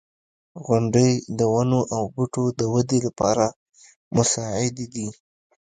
[0.65, 3.45] •غونډۍ د ونو او بوټو د ودې لپاره
[4.15, 5.07] مساعدې دي.